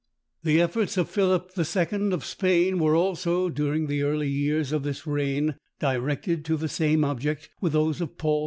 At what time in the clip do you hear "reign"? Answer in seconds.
5.05-5.57